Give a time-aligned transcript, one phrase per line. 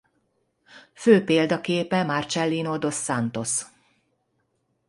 [0.93, 3.65] Fő példaképe Marcellino dos Santos.